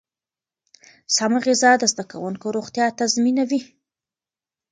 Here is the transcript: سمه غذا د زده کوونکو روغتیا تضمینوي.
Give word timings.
سمه 1.15 1.39
غذا 1.45 1.71
د 1.79 1.83
زده 1.91 2.03
کوونکو 2.11 2.45
روغتیا 2.57 2.85
تضمینوي. 2.99 3.61